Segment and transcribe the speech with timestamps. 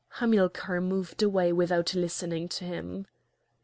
[0.17, 3.05] Hamilcar moved away without listening to him.